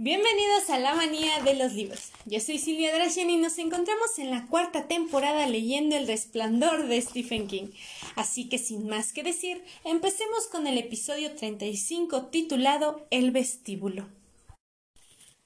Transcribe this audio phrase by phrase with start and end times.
[0.00, 2.12] Bienvenidos a la manía de los libros.
[2.24, 7.02] Yo soy Silvia Drachen y nos encontramos en la cuarta temporada leyendo El resplandor de
[7.02, 7.70] Stephen King.
[8.14, 14.06] Así que sin más que decir, empecemos con el episodio 35 titulado El vestíbulo.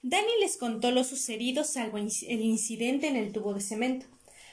[0.02, 4.04] Danny les contó lo sucedido salvo el incidente en el tubo de cemento.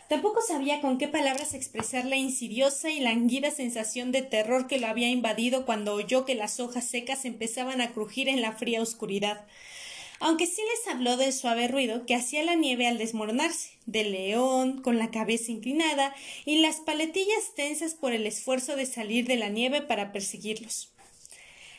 [0.08, 4.88] Tampoco sabía con qué palabras expresar la insidiosa y languida sensación de terror que lo
[4.88, 9.46] había invadido cuando oyó que las hojas secas empezaban a crujir en la fría oscuridad
[10.20, 14.82] aunque sí les habló del suave ruido que hacía la nieve al desmoronarse, del león
[14.82, 16.14] con la cabeza inclinada
[16.46, 20.92] y las paletillas tensas por el esfuerzo de salir de la nieve para perseguirlos.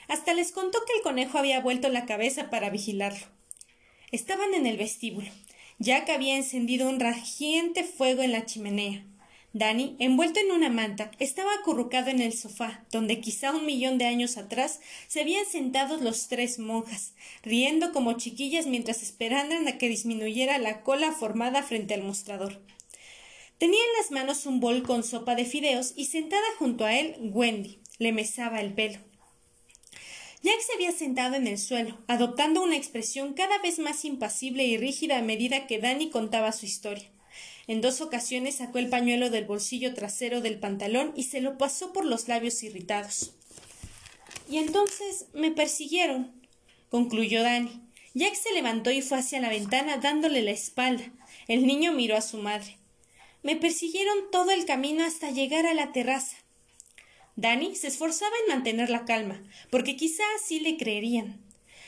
[0.09, 3.27] Hasta les contó que el conejo había vuelto la cabeza para vigilarlo.
[4.11, 5.29] Estaban en el vestíbulo.
[5.79, 9.05] Jack había encendido un rajiente fuego en la chimenea.
[9.53, 14.05] Danny, envuelto en una manta, estaba acurrucado en el sofá, donde quizá un millón de
[14.05, 19.89] años atrás se habían sentado los tres monjas, riendo como chiquillas mientras esperaban a que
[19.89, 22.61] disminuyera la cola formada frente al mostrador.
[23.59, 27.17] Tenía en las manos un bol con sopa de fideos y sentada junto a él
[27.21, 29.01] Wendy le mesaba el pelo.
[30.43, 34.79] Jack se había sentado en el suelo, adoptando una expresión cada vez más impasible y
[34.79, 37.11] rígida a medida que Danny contaba su historia.
[37.71, 41.93] En dos ocasiones sacó el pañuelo del bolsillo trasero del pantalón y se lo pasó
[41.93, 43.31] por los labios irritados.
[44.51, 46.33] Y entonces me persiguieron,
[46.89, 47.81] concluyó Dani.
[48.13, 51.13] Jack se levantó y fue hacia la ventana dándole la espalda.
[51.47, 52.77] El niño miró a su madre.
[53.45, 56.39] Me persiguieron todo el camino hasta llegar a la terraza.
[57.37, 61.41] Danny se esforzaba en mantener la calma, porque quizá así le creerían.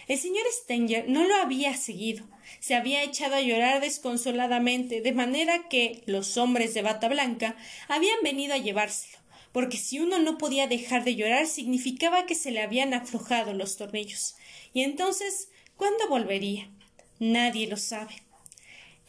[0.07, 2.25] El señor Stenger no lo había seguido.
[2.61, 7.57] Se había echado a llorar desconsoladamente, de manera que los hombres de bata blanca
[7.89, 9.19] habían venido a llevárselo,
[9.53, 13.77] porque si uno no podía dejar de llorar significaba que se le habían aflojado los
[13.77, 14.37] tornillos.
[14.73, 16.71] Y entonces, ¿cuándo volvería?
[17.19, 18.15] Nadie lo sabe.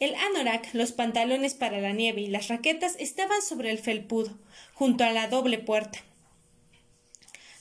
[0.00, 4.38] El anorak, los pantalones para la nieve y las raquetas estaban sobre el felpudo,
[4.72, 6.00] junto a la doble puerta.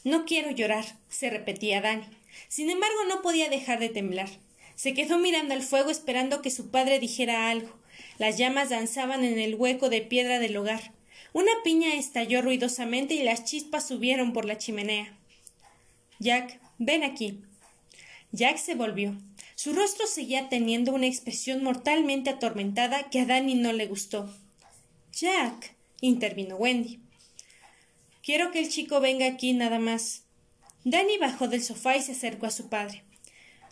[0.04, 2.06] No quiero llorar, se repetía Dani.
[2.50, 4.30] Sin embargo, no podía dejar de temblar.
[4.76, 7.70] Se quedó mirando al fuego esperando que su padre dijera algo.
[8.18, 10.94] Las llamas danzaban en el hueco de piedra del hogar.
[11.32, 15.18] Una piña estalló ruidosamente y las chispas subieron por la chimenea.
[16.20, 17.42] Jack, ven aquí.
[18.32, 19.18] Jack se volvió.
[19.56, 24.34] Su rostro seguía teniendo una expresión mortalmente atormentada que a Danny no le gustó.
[25.12, 27.00] Jack, intervino Wendy.
[28.24, 30.24] Quiero que el chico venga aquí nada más.
[30.84, 33.04] Danny bajó del sofá y se acercó a su padre.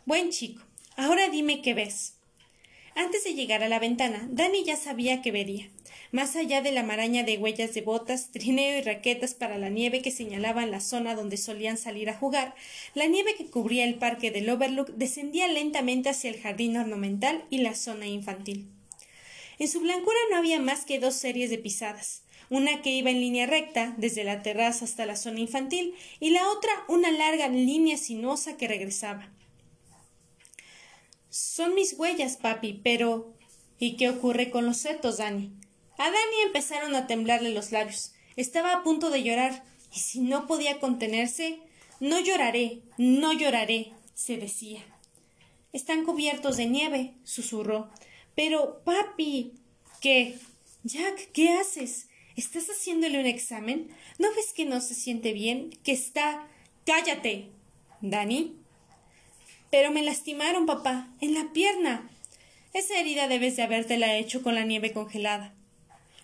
[0.06, 0.63] Buen chico,
[1.01, 2.13] ahora dime qué ves.
[2.95, 5.67] Antes de llegar a la ventana, Danny ya sabía qué vería.
[6.12, 10.03] Más allá de la maraña de huellas de botas, trineo y raquetas para la nieve
[10.03, 12.53] que señalaban la zona donde solían salir a jugar,
[12.94, 17.59] la nieve que cubría el parque del Overlook descendía lentamente hacia el jardín ornamental y
[17.59, 18.67] la zona infantil.
[19.57, 23.22] En su blancura no había más que dos series de pisadas, una que iba en
[23.22, 27.97] línea recta desde la terraza hasta la zona infantil y la otra una larga línea
[27.97, 29.31] sinuosa que regresaba.
[31.31, 33.33] Son mis huellas, papi, pero.
[33.79, 35.53] ¿Y qué ocurre con los setos, Dani?
[35.97, 38.11] A Dani empezaron a temblarle los labios.
[38.35, 39.63] Estaba a punto de llorar,
[39.95, 41.61] y si no podía contenerse,
[42.01, 44.81] no lloraré, no lloraré, se decía.
[45.71, 47.89] Están cubiertos de nieve, susurró.
[48.35, 49.53] Pero, papi.
[50.01, 50.37] ¿Qué?
[50.83, 52.09] Jack, ¿qué haces?
[52.35, 53.89] ¿Estás haciéndole un examen?
[54.19, 55.69] ¿No ves que no se siente bien?
[55.83, 56.45] Que está.
[56.85, 57.51] Cállate.
[58.01, 58.60] Dani.
[59.71, 61.07] Pero me lastimaron, papá.
[61.21, 62.07] En la pierna.
[62.73, 65.55] Esa herida debes de habértela hecho con la nieve congelada.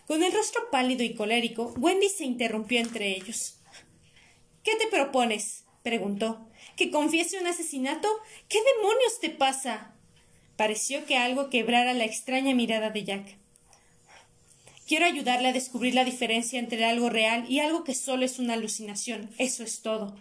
[0.06, 3.56] Con el rostro pálido y colérico, Wendy se interrumpió entre ellos.
[4.64, 5.64] ¿Qué te propones?
[5.82, 6.48] preguntó.
[6.76, 8.08] ¿Que confiese un asesinato?
[8.50, 9.94] ¿Qué demonios te pasa?
[10.58, 13.38] Pareció que algo quebrara la extraña mirada de Jack.
[14.88, 18.54] Quiero ayudarle a descubrir la diferencia entre algo real y algo que solo es una
[18.54, 19.30] alucinación.
[19.38, 20.16] Eso es todo.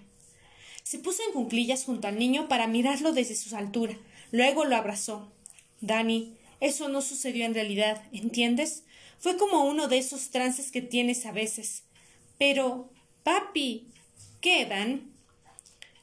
[0.86, 3.98] Se puso en cunclillas junto al niño para mirarlo desde su altura.
[4.30, 5.32] Luego lo abrazó.
[5.80, 8.84] Dani, eso no sucedió en realidad, ¿entiendes?
[9.18, 11.82] Fue como uno de esos trances que tienes a veces.
[12.38, 12.88] Pero,
[13.24, 13.88] papi,
[14.40, 15.10] ¿qué, Dan?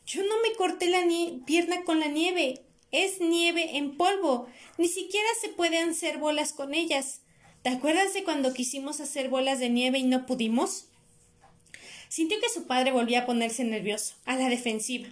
[0.06, 1.06] Yo no me corté la
[1.46, 2.66] pierna con la nieve.
[2.92, 4.50] Es nieve en polvo.
[4.78, 7.22] Ni siquiera se pueden hacer bolas con ellas.
[7.62, 10.90] ¿Te acuerdas de cuando quisimos hacer bolas de nieve y no pudimos?
[12.14, 15.08] Sintió que su padre volvía a ponerse nervioso, a la defensiva.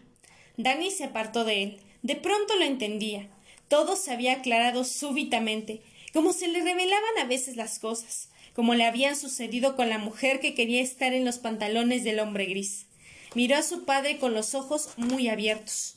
[0.58, 1.80] Danny se apartó de él.
[2.04, 3.28] De pronto lo entendía.
[3.70, 5.82] Todo se había aclarado súbitamente,
[6.14, 10.40] como se le revelaban a veces las cosas, como le habían sucedido con la mujer
[10.40, 12.86] que quería estar en los pantalones del hombre gris.
[13.34, 15.96] Miró a su padre con los ojos muy abiertos.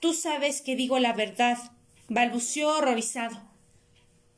[0.00, 1.56] tú sabes que digo la verdad,
[2.08, 3.42] balbuceó horrorizado.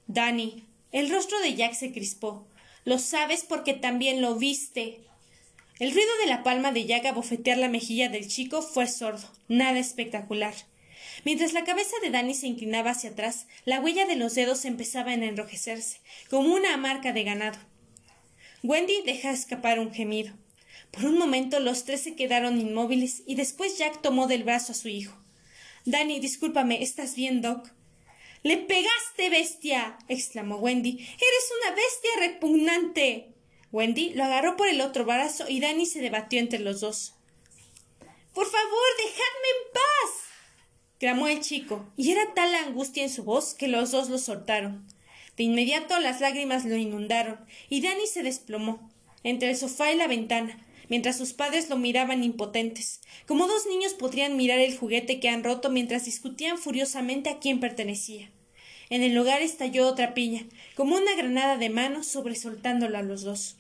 [0.07, 2.47] Danny, el rostro de Jack se crispó.
[2.89, 5.01] Lo sabes porque también lo viste.
[5.79, 9.29] El ruido de la palma de Jack a bofetear la mejilla del chico fue sordo,
[9.47, 10.55] nada espectacular.
[11.23, 15.11] Mientras la cabeza de Danny se inclinaba hacia atrás, la huella de los dedos empezaba
[15.11, 16.01] a enrojecerse,
[16.31, 17.59] como una marca de ganado.
[18.63, 20.33] Wendy deja escapar un gemido.
[20.91, 24.75] Por un momento los tres se quedaron inmóviles y después Jack tomó del brazo a
[24.75, 25.15] su hijo.
[25.85, 27.71] Danny, discúlpame, ¿estás bien, Doc?
[28.49, 29.99] ¡Le pegaste, bestia!
[30.09, 30.93] exclamó Wendy.
[30.93, 33.35] Eres una bestia repugnante.
[33.73, 37.13] Wendy lo agarró por el otro brazo y Danny se debatió entre los dos.
[38.33, 40.25] Por favor, dejadme en paz.
[40.99, 44.17] clamó el chico, y era tal la angustia en su voz que los dos lo
[44.17, 44.87] soltaron.
[45.37, 48.91] De inmediato las lágrimas lo inundaron, y Danny se desplomó
[49.25, 50.59] entre el sofá y la ventana,
[50.89, 55.45] mientras sus padres lo miraban impotentes, como dos niños podrían mirar el juguete que han
[55.45, 58.33] roto mientras discutían furiosamente a quién pertenecía.
[58.91, 63.57] En el lugar estalló otra piña, como una granada de mano sobresoltándola a los dos.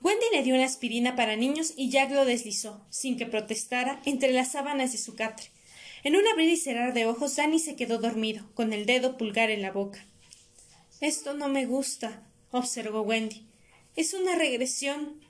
[0.00, 4.32] Wendy le dio una aspirina para niños y Jack lo deslizó, sin que protestara, entre
[4.32, 5.50] las sábanas de su catre.
[6.02, 9.50] En un abrir y cerrar de ojos, Danny se quedó dormido, con el dedo pulgar
[9.50, 10.04] en la boca.
[11.00, 13.46] Esto no me gusta, observó Wendy.
[13.94, 15.20] Es una regresión.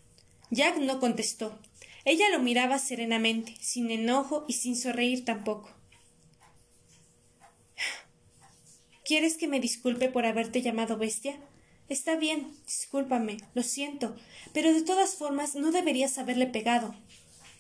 [0.50, 1.58] Jack no contestó.
[2.04, 5.70] Ella lo miraba serenamente, sin enojo y sin sonreír tampoco.
[9.12, 11.36] ¿Quieres que me disculpe por haberte llamado bestia?
[11.90, 14.16] Está bien, discúlpame, lo siento,
[14.54, 16.94] pero de todas formas no deberías haberle pegado.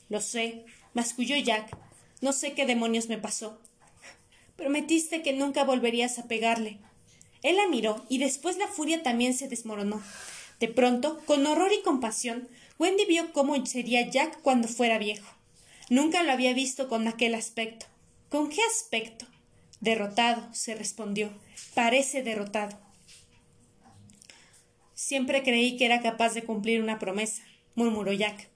[0.08, 0.64] Lo sé,
[0.94, 1.76] masculló Jack.
[2.22, 3.60] No sé qué demonios me pasó.
[4.56, 6.78] Prometiste que nunca volverías a pegarle.
[7.42, 10.02] Él la miró y después la furia también se desmoronó.
[10.58, 15.30] De pronto, con horror y compasión, Wendy vio cómo sería Jack cuando fuera viejo.
[15.90, 17.84] Nunca lo había visto con aquel aspecto.
[18.30, 19.26] ¿Con qué aspecto?
[19.82, 21.32] Derrotado, se respondió.
[21.74, 22.78] Parece derrotado.
[24.94, 27.42] Siempre creí que era capaz de cumplir una promesa,
[27.74, 28.48] murmuró Jack.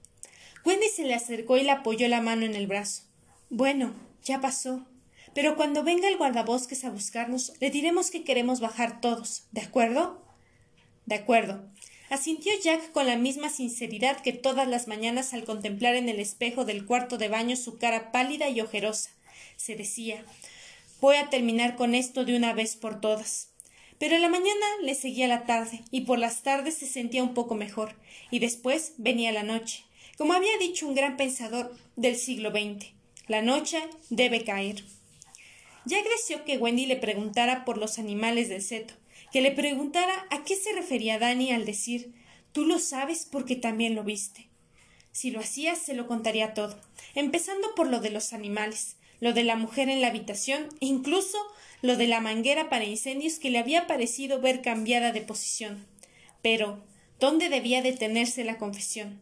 [0.63, 3.03] Wendy se le acercó y le apoyó la mano en el brazo.
[3.49, 3.93] Bueno,
[4.23, 4.87] ya pasó.
[5.33, 9.47] Pero cuando venga el guardabosques a buscarnos, le diremos que queremos bajar todos.
[9.51, 10.25] ¿De acuerdo?
[11.05, 11.69] De acuerdo.
[12.09, 16.63] Asintió Jack con la misma sinceridad que todas las mañanas al contemplar en el espejo
[16.63, 19.09] del cuarto de baño su cara pálida y ojerosa.
[19.57, 20.23] Se decía
[20.99, 23.49] Voy a terminar con esto de una vez por todas.
[23.99, 27.33] Pero en la mañana le seguía la tarde, y por las tardes se sentía un
[27.33, 27.95] poco mejor,
[28.31, 29.85] y después venía la noche.
[30.17, 32.87] Como había dicho un gran pensador del siglo XX,
[33.27, 33.79] la noche
[34.09, 34.83] debe caer.
[35.85, 38.93] Ya creció que Wendy le preguntara por los animales del seto,
[39.31, 42.13] que le preguntara a qué se refería Dani al decir
[42.51, 44.49] Tú lo sabes porque también lo viste.
[45.11, 46.79] Si lo hacía, se lo contaría todo,
[47.13, 51.37] empezando por lo de los animales, lo de la mujer en la habitación e incluso
[51.81, 55.85] lo de la manguera para incendios que le había parecido ver cambiada de posición.
[56.41, 56.83] Pero,
[57.19, 59.19] ¿dónde debía detenerse la confesión?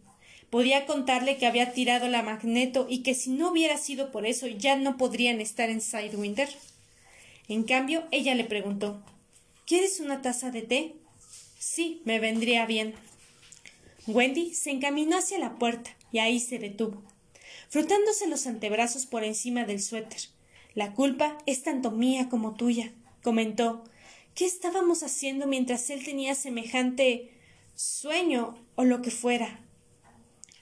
[0.49, 4.47] Podía contarle que había tirado la magneto y que si no hubiera sido por eso
[4.47, 6.49] ya no podrían estar en Sidewinder.
[7.47, 9.03] En cambio, ella le preguntó
[9.65, 10.95] ¿Quieres una taza de té?
[11.57, 12.93] Sí, me vendría bien.
[14.05, 17.01] Wendy se encaminó hacia la puerta y ahí se detuvo,
[17.69, 20.21] frotándose los antebrazos por encima del suéter.
[20.73, 22.91] La culpa es tanto mía como tuya,
[23.23, 23.83] comentó.
[24.33, 27.31] ¿Qué estábamos haciendo mientras él tenía semejante
[27.75, 29.61] sueño o lo que fuera?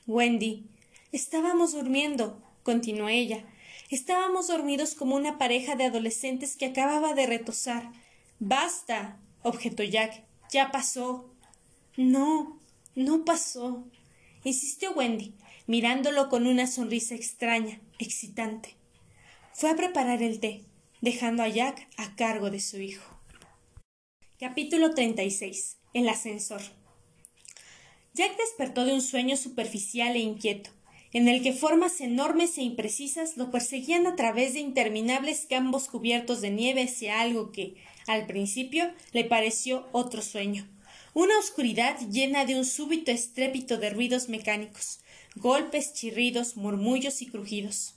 [0.05, 0.67] Wendy.
[1.11, 3.45] Estábamos durmiendo, continuó ella.
[3.89, 7.91] Estábamos dormidos como una pareja de adolescentes que acababa de retosar.
[8.39, 10.23] Basta, objetó Jack.
[10.51, 11.29] Ya pasó.
[11.95, 12.59] No,
[12.95, 13.85] no pasó,
[14.43, 15.35] insistió Wendy,
[15.67, 18.75] mirándolo con una sonrisa extraña, excitante.
[19.53, 20.63] Fue a preparar el té,
[21.01, 23.19] dejando a Jack a cargo de su hijo.
[24.39, 25.77] Capítulo 36.
[25.93, 26.61] El ascensor.
[28.13, 30.69] Jack despertó de un sueño superficial e inquieto,
[31.13, 36.41] en el que formas enormes e imprecisas lo perseguían a través de interminables campos cubiertos
[36.41, 37.75] de nieve hacia algo que,
[38.07, 40.67] al principio, le pareció otro sueño.
[41.13, 44.99] Una oscuridad llena de un súbito estrépito de ruidos mecánicos,
[45.35, 47.95] golpes, chirridos, murmullos y crujidos.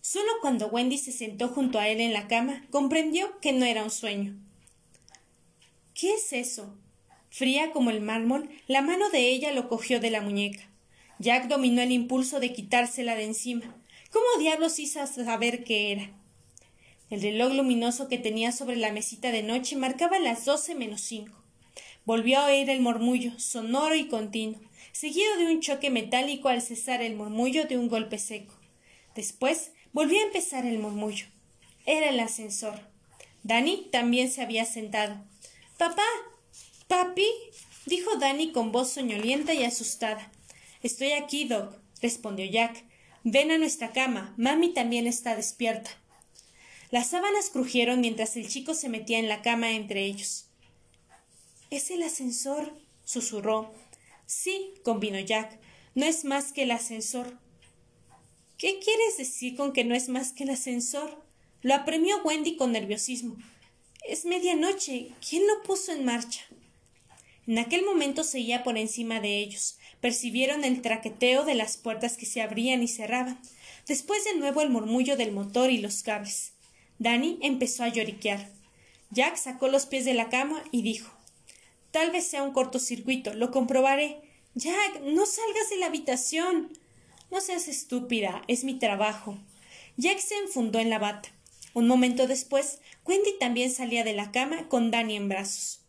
[0.00, 3.84] Solo cuando Wendy se sentó junto a él en la cama, comprendió que no era
[3.84, 4.36] un sueño.
[5.94, 6.74] ¿Qué es eso?
[7.30, 10.68] Fría como el mármol, la mano de ella lo cogió de la muñeca.
[11.18, 13.74] Jack dominó el impulso de quitársela de encima.
[14.12, 16.10] ¿Cómo diablos hizo saber qué era?
[17.10, 21.36] El reloj luminoso que tenía sobre la mesita de noche marcaba las doce menos cinco.
[22.04, 24.60] Volvió a oír el murmullo, sonoro y continuo,
[24.92, 28.54] seguido de un choque metálico al cesar el murmullo de un golpe seco.
[29.14, 31.26] Después Volvió a empezar el murmullo.
[31.86, 32.78] Era el ascensor.
[33.42, 35.16] Dani también se había sentado.
[35.78, 36.04] Papá.
[36.86, 37.26] Papi.
[37.86, 40.30] dijo Dani con voz soñolienta y asustada.
[40.82, 42.84] Estoy aquí, Doc, respondió Jack.
[43.24, 44.34] Ven a nuestra cama.
[44.36, 45.90] Mami también está despierta.
[46.90, 50.46] Las sábanas crujieron mientras el chico se metía en la cama entre ellos.
[51.70, 52.72] Es el ascensor,
[53.04, 53.74] susurró.
[54.28, 55.58] Sí, convino Jack.
[55.94, 57.38] No es más que el ascensor.
[58.58, 61.24] ¿Qué quieres decir con que no es más que el ascensor?
[61.62, 63.38] Lo apremió Wendy con nerviosismo.
[64.06, 65.12] Es medianoche.
[65.26, 66.42] ¿Quién lo puso en marcha?
[67.46, 69.78] En aquel momento seguía por encima de ellos.
[70.02, 73.40] Percibieron el traqueteo de las puertas que se abrían y cerraban.
[73.86, 76.52] Después de nuevo el murmullo del motor y los cables.
[76.98, 78.46] Danny empezó a lloriquear.
[79.10, 81.17] Jack sacó los pies de la cama y dijo
[81.90, 84.20] Tal vez sea un cortocircuito, lo comprobaré.
[84.54, 86.72] Jack, no salgas de la habitación.
[87.30, 89.38] No seas estúpida, es mi trabajo.
[89.96, 91.30] Jack se enfundó en la bata.
[91.74, 95.80] Un momento después, Wendy también salía de la cama con Danny en brazos.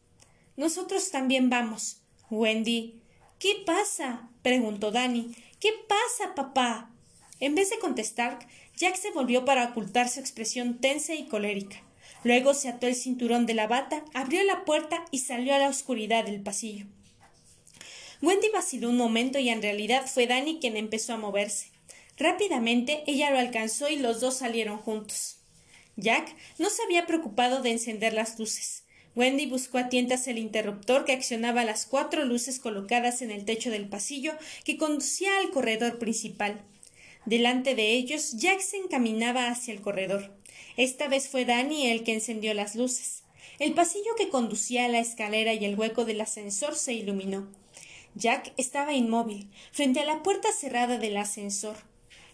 [0.58, 2.02] Nosotros también vamos.
[2.30, 3.02] Wendy.
[3.40, 4.30] ¿Qué pasa?
[4.42, 5.36] preguntó Danny.
[5.60, 6.92] ¿Qué pasa, papá?
[7.40, 8.40] En vez de contestar,
[8.76, 11.82] Jack se volvió para ocultar su expresión tensa y colérica.
[12.24, 15.70] Luego se ató el cinturón de la bata, abrió la puerta y salió a la
[15.70, 16.86] oscuridad del pasillo.
[18.22, 21.72] Wendy vaciló un momento y en realidad fue Danny quien empezó a moverse.
[22.18, 25.38] Rápidamente ella lo alcanzó y los dos salieron juntos.
[25.96, 28.84] Jack no se había preocupado de encender las luces.
[29.16, 33.70] Wendy buscó a tientas el interruptor que accionaba las cuatro luces colocadas en el techo
[33.70, 34.34] del pasillo
[34.64, 36.62] que conducía al corredor principal.
[37.30, 40.36] Delante de ellos, Jack se encaminaba hacia el corredor.
[40.78, 43.22] Esta vez fue Danny el que encendió las luces.
[43.60, 47.48] El pasillo que conducía a la escalera y el hueco del ascensor se iluminó.
[48.16, 51.76] Jack estaba inmóvil, frente a la puerta cerrada del ascensor.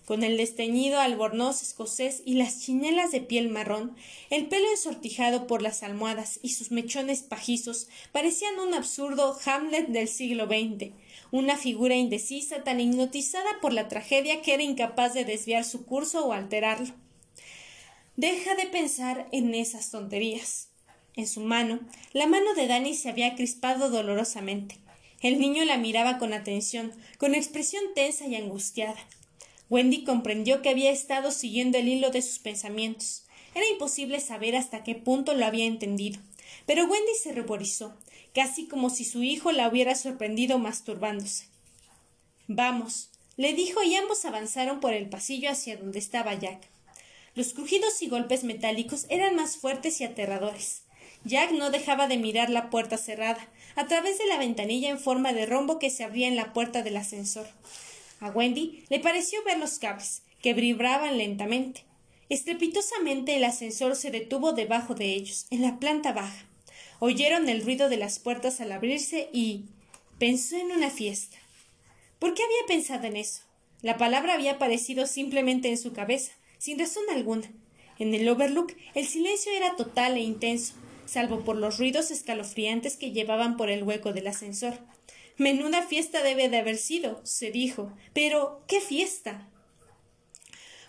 [0.06, 3.96] Con el desteñido albornoz escocés y las chinelas de piel marrón,
[4.30, 10.08] el pelo ensortijado por las almohadas y sus mechones pajizos parecían un absurdo Hamlet del
[10.08, 10.92] siglo XX,
[11.32, 16.24] una figura indecisa tan hipnotizada por la tragedia que era incapaz de desviar su curso
[16.24, 16.94] o alterarlo.
[18.16, 20.70] Deja de pensar en esas tonterías.
[21.16, 21.80] En su mano,
[22.14, 24.78] la mano de Danny se había crispado dolorosamente.
[25.22, 29.00] El niño la miraba con atención, con expresión tensa y angustiada.
[29.70, 33.26] Wendy comprendió que había estado siguiendo el hilo de sus pensamientos.
[33.54, 36.20] Era imposible saber hasta qué punto lo había entendido.
[36.66, 37.96] Pero Wendy se ruborizó
[38.36, 41.46] casi como si su hijo la hubiera sorprendido masturbándose.
[42.48, 46.68] Vamos, le dijo y ambos avanzaron por el pasillo hacia donde estaba Jack.
[47.34, 50.84] Los crujidos y golpes metálicos eran más fuertes y aterradores.
[51.24, 55.34] Jack no dejaba de mirar la puerta cerrada, a través de la ventanilla en forma
[55.34, 57.48] de rombo que se abría en la puerta del ascensor.
[58.20, 61.84] A Wendy le pareció ver los cables, que vibraban lentamente.
[62.30, 66.46] Estrepitosamente el ascensor se detuvo debajo de ellos, en la planta baja.
[67.00, 69.66] Oyeron el ruido de las puertas al abrirse y
[70.18, 71.38] pensó en una fiesta.
[72.20, 73.42] ¿Por qué había pensado en eso?
[73.82, 77.52] La palabra había aparecido simplemente en su cabeza, sin razón alguna.
[78.00, 80.74] En el Overlook el silencio era total e intenso,
[81.06, 84.80] salvo por los ruidos escalofriantes que llevaban por el hueco del ascensor.
[85.38, 87.92] Menuda fiesta debe de haber sido, se dijo.
[88.14, 89.50] Pero, ¿qué fiesta?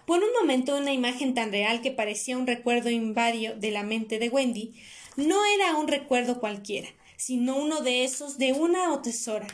[0.07, 4.21] Por un momento una imagen tan real que parecía un recuerdo invadio de la mente
[4.21, 4.75] de Wendy
[5.17, 9.47] no era un recuerdo cualquiera, sino uno de esos de una otesora,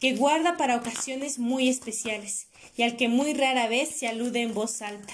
[0.00, 4.54] que guarda para ocasiones muy especiales, y al que muy rara vez se alude en
[4.54, 5.12] voz alta.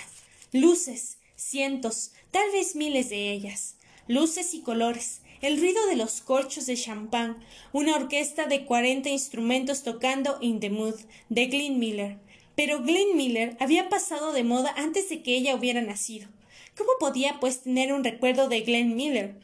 [0.52, 3.74] Luces, cientos, tal vez miles de ellas,
[4.06, 9.82] luces y colores, el ruido de los corchos de champán, una orquesta de cuarenta instrumentos
[9.82, 10.96] tocando In the Mood
[11.28, 12.18] de Glenn Miller.
[12.54, 16.28] Pero Glenn Miller había pasado de moda antes de que ella hubiera nacido.
[16.76, 19.34] ¿Cómo podía pues tener un recuerdo de Glenn Miller?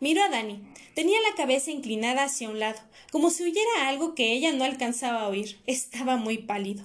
[0.00, 0.62] Miró a Dani.
[0.94, 5.22] Tenía la cabeza inclinada hacia un lado, como si oyera algo que ella no alcanzaba
[5.22, 5.60] a oír.
[5.66, 6.84] Estaba muy pálido.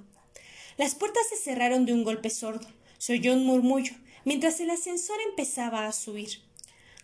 [0.77, 2.67] Las puertas se cerraron de un golpe sordo.
[2.97, 3.93] Se oyó un murmullo,
[4.25, 6.41] mientras el ascensor empezaba a subir.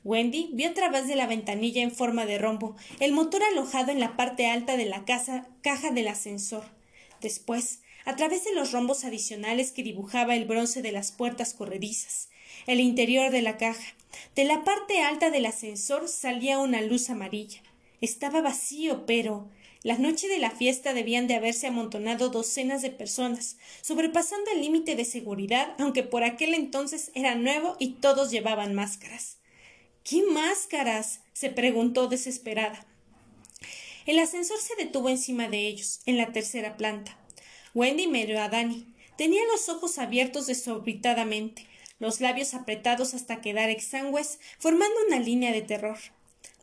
[0.03, 4.00] Wendy vio a través de la ventanilla en forma de rombo el motor alojado en
[4.00, 6.63] la parte alta de la caja del ascensor.
[7.22, 12.29] Después, a través de los rombos adicionales que dibujaba el bronce de las puertas corredizas,
[12.65, 13.94] el interior de la caja,
[14.36, 17.62] de la parte alta del ascensor salía una luz amarilla.
[18.01, 19.50] Estaba vacío, pero
[19.84, 24.96] la noche de la fiesta debían de haberse amontonado docenas de personas, sobrepasando el límite
[24.96, 29.38] de seguridad, aunque por aquel entonces era nuevo y todos llevaban máscaras.
[30.10, 31.20] ¿Qué máscaras?
[31.34, 32.84] se preguntó desesperada.
[34.08, 37.16] El ascensor se detuvo encima de ellos, en la tercera planta.
[37.75, 38.88] Wendy miró a Dani.
[39.20, 41.68] Tenía los ojos abiertos desorbitadamente,
[42.00, 46.00] los labios apretados hasta quedar exangües, formando una línea de terror.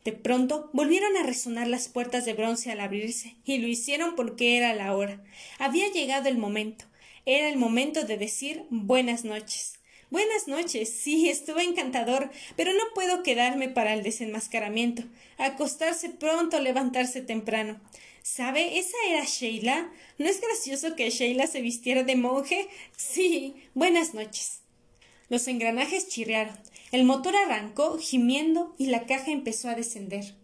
[0.02, 4.56] De pronto volvieron a resonar las puertas de bronce al abrirse, y lo hicieron porque
[4.56, 5.22] era la hora.
[5.60, 6.86] Había llegado el momento.
[7.26, 9.78] Era el momento de decir buenas noches.
[10.16, 10.88] Buenas noches.
[10.88, 15.02] Sí, estuvo encantador, pero no puedo quedarme para el desenmascaramiento.
[15.36, 17.78] Acostarse pronto, levantarse temprano.
[18.22, 18.78] ¿Sabe?
[18.78, 19.92] Esa era Sheila.
[20.16, 22.66] ¿No es gracioso que Sheila se vistiera de monje?
[22.96, 23.56] Sí.
[23.74, 24.60] Buenas noches.
[25.28, 26.56] Los engranajes chirriaron.
[26.92, 30.34] El motor arrancó, gimiendo, y la caja empezó a descender.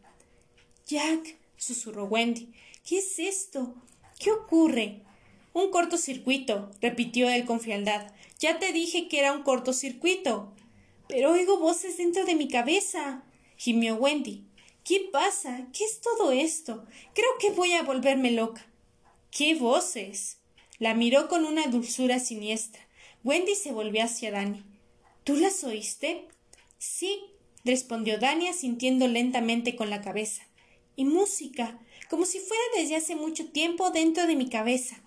[0.87, 2.53] Jack, susurró Wendy.
[2.87, 3.75] ¿Qué es esto?
[4.19, 5.01] ¿Qué ocurre?
[5.55, 8.11] Un cortocircuito, repitió él con frialdad.
[8.39, 10.53] Ya te dije que era un cortocircuito.
[11.09, 13.23] Pero oigo voces dentro de mi cabeza.
[13.57, 14.45] gimió Wendy.
[14.85, 15.69] ¿Qué pasa?
[15.73, 16.85] ¿Qué es todo esto?
[17.15, 18.67] Creo que voy a volverme loca.
[19.31, 20.39] ¿Qué voces?
[20.79, 22.83] La miró con una dulzura siniestra.
[23.23, 24.65] Wendy se volvió hacia Dani.
[25.23, 26.27] ¿Tú las oíste?
[26.79, 27.21] Sí,
[27.65, 30.43] respondió Dani asintiendo lentamente con la cabeza.
[30.97, 31.79] Y música,
[32.11, 35.02] como si fuera desde hace mucho tiempo dentro de mi cabeza.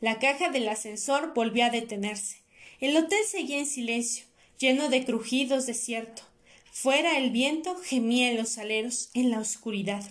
[0.00, 2.38] La caja del ascensor volvió a detenerse.
[2.80, 4.24] El hotel seguía en silencio,
[4.58, 6.22] lleno de crujidos desierto.
[6.72, 10.02] Fuera el viento gemía en los aleros, en la oscuridad.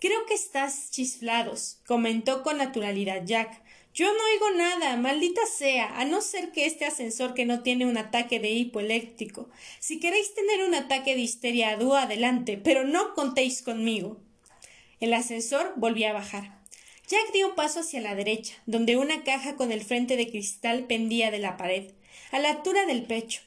[0.00, 3.60] Creo que estás chiflados, comentó con naturalidad Jack.
[3.92, 7.86] Yo no oigo nada, maldita sea, a no ser que este ascensor que no tiene
[7.86, 9.50] un ataque de hipoeléctrico.
[9.80, 14.20] Si queréis tener un ataque de histeria dúo, adelante, pero no contéis conmigo.
[15.00, 16.57] El ascensor volvió a bajar.
[17.08, 20.84] Jack dio un paso hacia la derecha, donde una caja con el frente de cristal
[20.84, 21.92] pendía de la pared,
[22.32, 23.40] a la altura del pecho.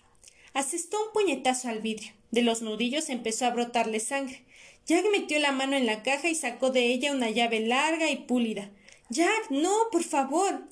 [0.56, 2.12] Asestó un puñetazo al vidrio.
[2.32, 4.44] De los nudillos empezó a brotarle sangre.
[4.88, 8.18] Jack metió la mano en la caja y sacó de ella una llave larga y
[8.18, 8.72] púlida.
[9.10, 10.64] Jack, no, por favor.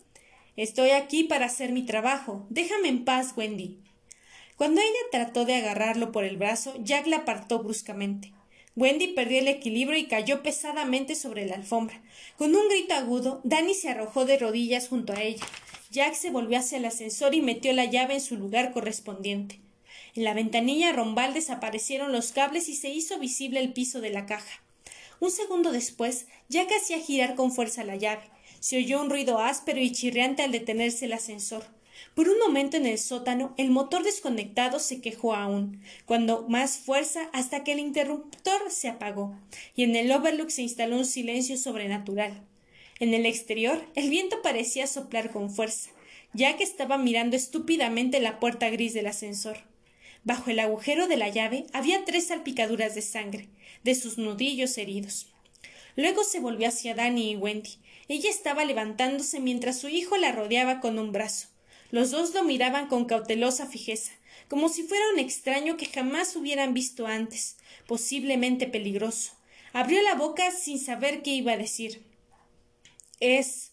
[0.55, 2.47] Estoy aquí para hacer mi trabajo.
[2.49, 3.77] Déjame en paz, Wendy.
[4.55, 8.33] Cuando ella trató de agarrarlo por el brazo, Jack la apartó bruscamente.
[8.79, 12.01] Wendy perdió el equilibrio y cayó pesadamente sobre la alfombra.
[12.37, 15.45] Con un grito agudo, Danny se arrojó de rodillas junto a ella.
[15.91, 19.59] Jack se volvió hacia el ascensor y metió la llave en su lugar correspondiente.
[20.15, 24.25] En la ventanilla rombal desaparecieron los cables y se hizo visible el piso de la
[24.25, 24.63] caja.
[25.19, 28.23] Un segundo después, Jack hacía girar con fuerza la llave.
[28.61, 31.65] Se oyó un ruido áspero y chirriante al detenerse el ascensor.
[32.15, 37.29] Por un momento en el sótano el motor desconectado se quejó aún, cuando más fuerza
[37.33, 39.35] hasta que el interruptor se apagó,
[39.75, 42.41] y en el Overlook se instaló un silencio sobrenatural.
[42.99, 45.91] En el exterior el viento parecía soplar con fuerza,
[46.33, 49.57] ya que estaba mirando estúpidamente la puerta gris del ascensor.
[50.23, 53.47] Bajo el agujero de la llave había tres salpicaduras de sangre,
[53.83, 55.27] de sus nudillos heridos.
[55.95, 57.71] Luego se volvió hacia Danny y Wendy.
[58.07, 61.47] Ella estaba levantándose mientras su hijo la rodeaba con un brazo.
[61.91, 64.11] Los dos lo miraban con cautelosa fijeza,
[64.47, 69.33] como si fuera un extraño que jamás hubieran visto antes, posiblemente peligroso.
[69.73, 72.03] Abrió la boca sin saber qué iba a decir.
[73.19, 73.71] Es.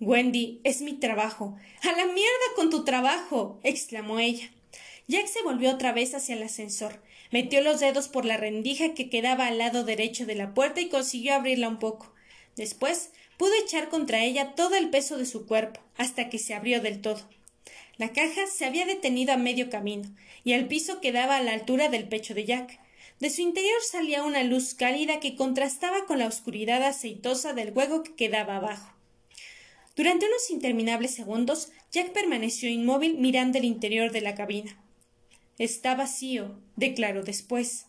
[0.00, 1.56] Wendy, es mi trabajo.
[1.82, 3.60] A la mierda con tu trabajo.
[3.62, 4.50] exclamó ella.
[5.06, 9.10] Jack se volvió otra vez hacia el ascensor, metió los dedos por la rendija que
[9.10, 12.14] quedaba al lado derecho de la puerta y consiguió abrirla un poco.
[12.56, 16.80] Después pudo echar contra ella todo el peso de su cuerpo, hasta que se abrió
[16.80, 17.28] del todo.
[17.96, 21.88] La caja se había detenido a medio camino, y el piso quedaba a la altura
[21.88, 22.80] del pecho de Jack.
[23.20, 28.02] De su interior salía una luz cálida que contrastaba con la oscuridad aceitosa del hueco
[28.02, 28.92] que quedaba abajo.
[29.96, 34.76] Durante unos interminables segundos, Jack permaneció inmóvil mirando el interior de la cabina.
[35.58, 37.86] Está vacío, declaró después.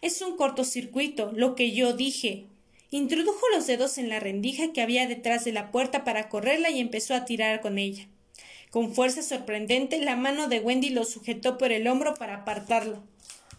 [0.00, 2.46] Es un cortocircuito, lo que yo dije.
[2.90, 6.80] Introdujo los dedos en la rendija que había detrás de la puerta para correrla y
[6.80, 8.08] empezó a tirar con ella.
[8.70, 13.02] Con fuerza sorprendente, la mano de Wendy lo sujetó por el hombro para apartarlo.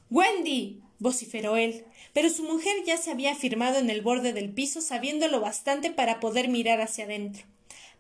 [0.10, 0.82] Wendy.
[0.98, 1.86] vociferó él.
[2.14, 6.20] Pero su mujer ya se había firmado en el borde del piso, sabiéndolo bastante para
[6.20, 7.46] poder mirar hacia adentro.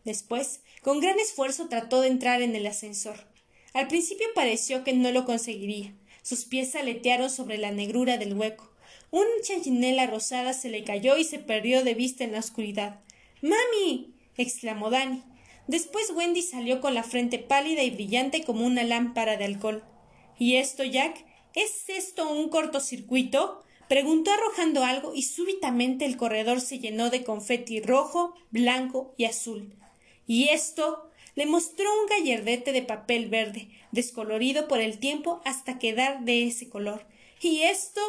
[0.03, 3.27] Después, con gran esfuerzo trató de entrar en el ascensor.
[3.73, 5.93] Al principio pareció que no lo conseguiría.
[6.23, 8.68] Sus pies aletearon sobre la negrura del hueco.
[9.11, 12.99] Una chinela rosada se le cayó y se perdió de vista en la oscuridad.
[13.41, 14.13] ¡Mami!
[14.37, 15.23] exclamó Dani.
[15.67, 19.83] Después Wendy salió con la frente pálida y brillante como una lámpara de alcohol.
[20.37, 21.25] ¿Y esto, Jack?
[21.53, 23.63] ¿Es esto un cortocircuito?
[23.87, 29.73] preguntó arrojando algo y súbitamente el corredor se llenó de confeti rojo, blanco y azul.
[30.27, 31.09] ¿Y esto?
[31.35, 36.69] le mostró un gallardete de papel verde, descolorido por el tiempo hasta quedar de ese
[36.69, 37.05] color.
[37.41, 38.01] ¿Y esto?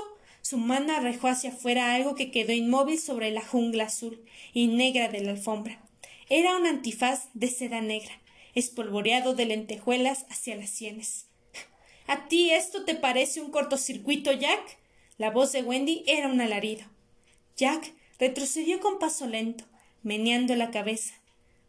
[0.43, 4.21] Su mano arrojó hacia afuera algo que quedó inmóvil sobre la jungla azul
[4.53, 5.81] y negra de la alfombra.
[6.29, 8.13] Era un antifaz de seda negra.
[8.53, 11.27] espolvoreado de lentejuelas hacia las sienes.
[12.09, 14.79] ¿A ti esto te parece un cortocircuito, Jack?
[15.19, 16.85] La voz de Wendy era un alarido.
[17.57, 19.65] Jack retrocedió con paso lento,
[20.03, 21.15] meneando la cabeza.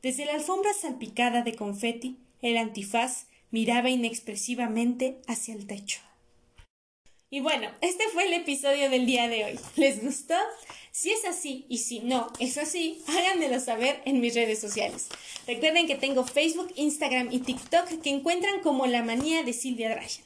[0.01, 5.99] Desde la alfombra salpicada de confeti, el antifaz miraba inexpresivamente hacia el techo.
[7.33, 9.59] Y bueno, este fue el episodio del día de hoy.
[9.77, 10.35] ¿Les gustó?
[10.91, 15.07] Si es así y si no es así, háganmelo saber en mis redes sociales.
[15.47, 20.25] Recuerden que tengo Facebook, Instagram y TikTok que encuentran como la manía de Silvia Drachen.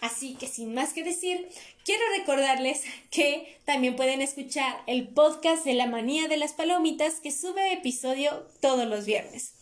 [0.00, 1.46] Así que sin más que decir,
[1.84, 7.32] quiero recordarles que también pueden escuchar el podcast de la manía de las palomitas que
[7.32, 9.52] sube episodio todos los viernes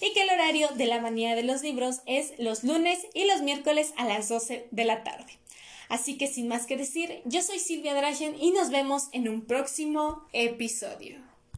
[0.00, 3.42] y que el horario de la manía de los libros es los lunes y los
[3.42, 5.43] miércoles a las 12 de la tarde.
[5.88, 9.46] Así que sin más que decir, yo soy Silvia Drachen y nos vemos en un
[9.46, 11.23] próximo episodio.